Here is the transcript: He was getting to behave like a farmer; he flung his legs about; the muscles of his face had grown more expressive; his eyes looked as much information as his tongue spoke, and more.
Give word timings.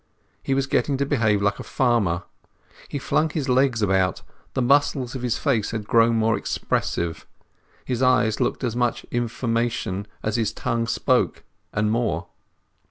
He 0.41 0.55
was 0.55 0.65
getting 0.65 0.97
to 0.97 1.05
behave 1.05 1.43
like 1.43 1.59
a 1.59 1.63
farmer; 1.63 2.23
he 2.87 2.97
flung 2.97 3.29
his 3.29 3.47
legs 3.47 3.83
about; 3.83 4.23
the 4.55 4.61
muscles 4.63 5.13
of 5.13 5.21
his 5.21 5.37
face 5.37 5.69
had 5.69 5.85
grown 5.85 6.15
more 6.15 6.35
expressive; 6.35 7.27
his 7.85 8.01
eyes 8.01 8.39
looked 8.39 8.63
as 8.63 8.75
much 8.75 9.03
information 9.11 10.07
as 10.23 10.37
his 10.37 10.53
tongue 10.53 10.87
spoke, 10.87 11.43
and 11.71 11.91
more. 11.91 12.25